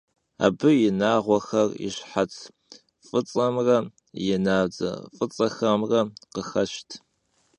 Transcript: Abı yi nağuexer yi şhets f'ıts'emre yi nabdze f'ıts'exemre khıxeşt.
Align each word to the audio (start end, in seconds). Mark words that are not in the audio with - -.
Abı 0.45 0.69
yi 0.81 0.89
nağuexer 0.99 1.69
yi 1.83 1.89
şhets 1.97 2.35
f'ıts'emre 3.07 3.77
yi 4.25 4.35
nabdze 4.45 4.91
f'ıts'exemre 5.15 6.01
khıxeşt. 6.33 6.89